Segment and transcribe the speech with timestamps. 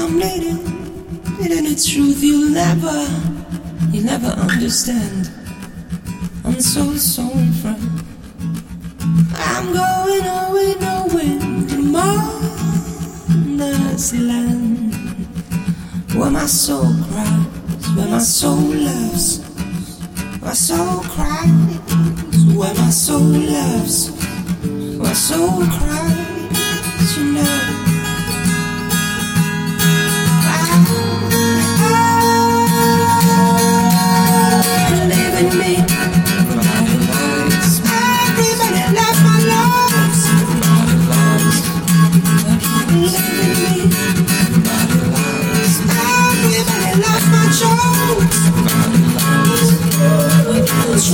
[0.00, 0.62] I'm needing,
[1.38, 3.06] needing the truth you'll never,
[3.90, 5.28] you'll never understand.
[6.44, 7.28] I'm so, so
[7.60, 8.04] friend.
[9.34, 11.38] I'm going away, nowhere
[11.70, 11.78] to
[13.58, 14.94] Mother's land,
[16.14, 19.40] where my soul cries, where my soul loves,
[20.40, 21.50] my soul cries,
[22.54, 24.10] where my soul loves,
[24.96, 27.67] my soul cries, you know.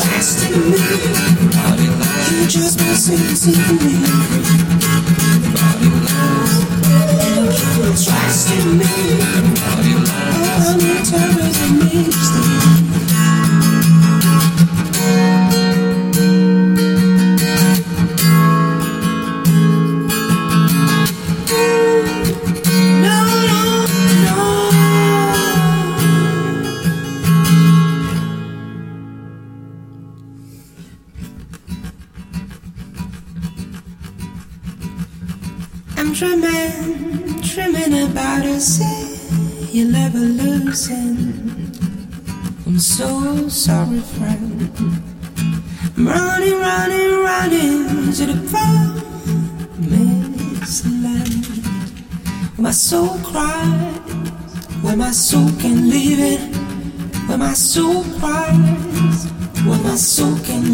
[0.04, 0.78] Trust in me.
[2.30, 2.98] You just won't
[36.04, 38.60] I'm dreaming, dreaming about a
[39.72, 41.72] you'll never losing.
[42.66, 44.70] I'm so sorry, friend.
[45.96, 49.64] I'm running, running, running to the promised
[50.84, 51.46] land.
[52.56, 54.14] Where my soul cries,
[54.82, 56.40] where my soul can leave it.
[57.28, 59.26] Where my soul cries,
[59.64, 60.73] where my soul can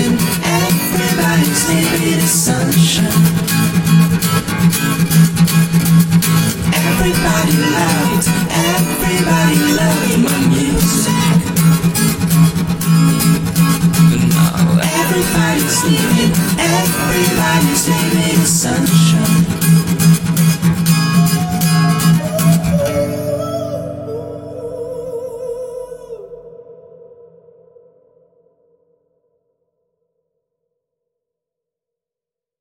[15.73, 15.87] Everybody's
[17.87, 19.60] living in sunshine.